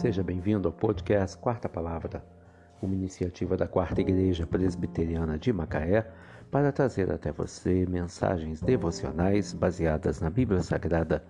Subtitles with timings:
[0.00, 2.24] Seja bem-vindo ao podcast Quarta Palavra,
[2.80, 6.10] uma iniciativa da Quarta Igreja Presbiteriana de Macaé
[6.50, 11.22] para trazer até você mensagens devocionais baseadas na Bíblia Sagrada,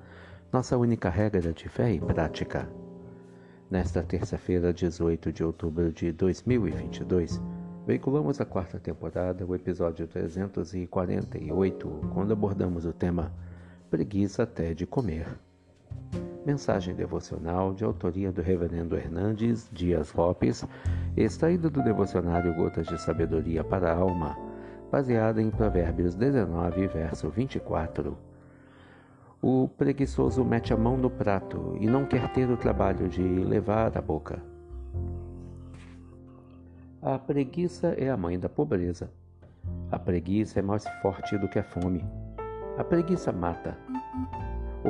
[0.52, 2.70] nossa única regra de fé e prática.
[3.68, 7.42] Nesta terça-feira, 18 de outubro de 2022,
[7.84, 13.32] veiculamos a quarta temporada, o episódio 348, quando abordamos o tema
[13.90, 15.26] Preguiça até de comer.
[16.44, 20.66] Mensagem devocional de autoria do Reverendo Hernandes Dias Lopes,
[21.14, 24.38] extraída do devocionário Gotas de Sabedoria para a Alma,
[24.90, 28.16] baseada em Provérbios 19, verso 24.
[29.42, 33.96] O preguiçoso mete a mão no prato e não quer ter o trabalho de levar
[33.96, 34.42] à boca.
[37.02, 39.10] A preguiça é a mãe da pobreza.
[39.92, 42.02] A preguiça é mais forte do que a fome.
[42.78, 43.76] A preguiça mata.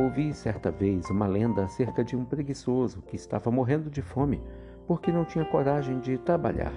[0.01, 4.41] Ouvi certa vez uma lenda acerca de um preguiçoso que estava morrendo de fome
[4.87, 6.73] porque não tinha coragem de trabalhar.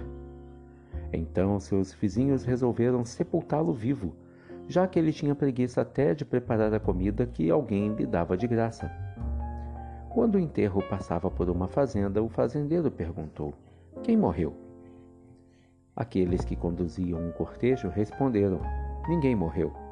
[1.13, 4.13] Então seus vizinhos resolveram sepultá-lo vivo,
[4.67, 8.45] já que ele tinha preguiça até de preparar a comida que alguém lhe dava de
[8.45, 8.91] graça.
[10.09, 13.53] Quando o enterro passava por uma fazenda, o fazendeiro perguntou:
[14.03, 14.53] Quem morreu?
[15.95, 18.59] Aqueles que conduziam o cortejo responderam:
[19.07, 19.82] Ninguém morreu.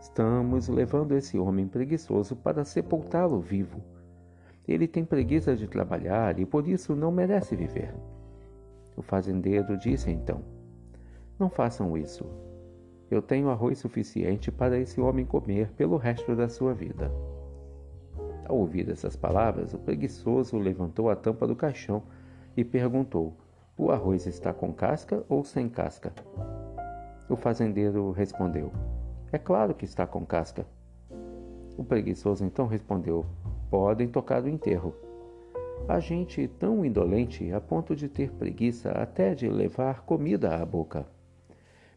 [0.00, 3.82] Estamos levando esse homem preguiçoso para sepultá-lo vivo.
[4.66, 7.94] Ele tem preguiça de trabalhar e por isso não merece viver.
[8.96, 10.40] O fazendeiro disse então:
[11.38, 12.24] Não façam isso.
[13.10, 17.10] Eu tenho arroz suficiente para esse homem comer pelo resto da sua vida.
[18.44, 22.02] Ao ouvir essas palavras, o preguiçoso levantou a tampa do caixão
[22.56, 23.36] e perguntou:
[23.76, 26.12] O arroz está com casca ou sem casca?
[27.28, 28.70] O fazendeiro respondeu:
[29.30, 30.66] é claro que está com casca.
[31.76, 33.26] O preguiçoso então respondeu:
[33.70, 34.94] Podem tocar o enterro.
[35.86, 41.06] Há gente tão indolente a ponto de ter preguiça até de levar comida à boca.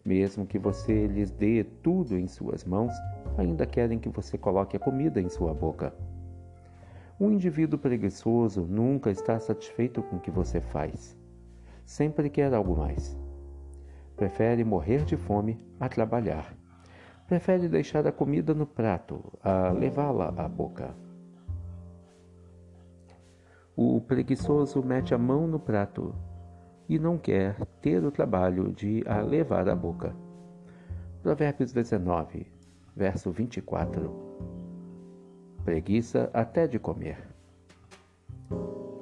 [0.04, 2.94] Mesmo que você lhes dê tudo em suas mãos,
[3.38, 5.94] ainda querem que você coloque a comida em sua boca.
[7.20, 11.18] Um indivíduo preguiçoso nunca está satisfeito com o que você faz.
[11.86, 13.18] Sempre quer algo mais.
[14.16, 16.56] Prefere morrer de fome a trabalhar
[17.32, 20.94] prefere deixar a comida no prato a levá-la à boca.
[23.74, 26.14] O preguiçoso mete a mão no prato
[26.90, 30.14] e não quer ter o trabalho de a levar à boca.
[31.24, 32.52] Provérbios 19,
[32.98, 34.14] verso 24.
[35.64, 37.18] Preguiça até de comer.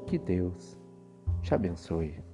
[0.05, 0.77] Que Deus
[1.41, 2.28] te abençoe.